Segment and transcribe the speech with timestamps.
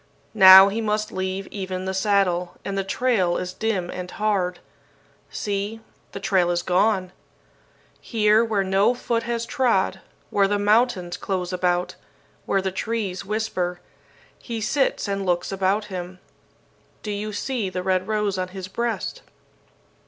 [0.33, 4.57] Now he must leave even the saddle, and the trail is dim and hard.
[5.29, 5.79] See,
[6.11, 7.11] the trail is gone!
[7.99, 9.99] Here, where no foot has trod,
[10.31, 11.93] where the mountains close about,
[12.47, 13.79] where the trees whisper,
[14.39, 16.17] he sits and looks about him.
[17.03, 19.21] Do you see the red rose on his breast?